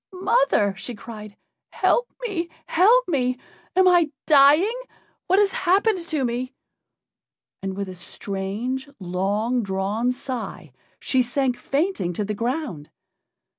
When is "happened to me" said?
5.51-6.55